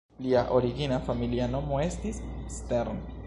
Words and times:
Lia 0.25 0.39
origina 0.59 0.97
familia 1.09 1.49
nomo 1.57 1.83
estis 1.85 2.23
Stern". 2.57 3.05